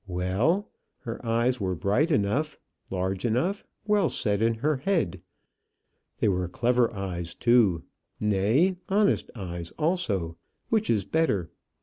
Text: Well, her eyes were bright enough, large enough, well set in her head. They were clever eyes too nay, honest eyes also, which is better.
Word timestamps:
Well, 0.07 0.71
her 1.01 1.23
eyes 1.23 1.61
were 1.61 1.75
bright 1.75 2.09
enough, 2.09 2.57
large 2.89 3.23
enough, 3.23 3.63
well 3.85 4.09
set 4.09 4.41
in 4.41 4.55
her 4.55 4.77
head. 4.77 5.21
They 6.17 6.27
were 6.27 6.47
clever 6.47 6.91
eyes 6.91 7.35
too 7.35 7.83
nay, 8.19 8.77
honest 8.89 9.29
eyes 9.35 9.69
also, 9.77 10.37
which 10.69 10.89
is 10.89 11.05
better. 11.05 11.51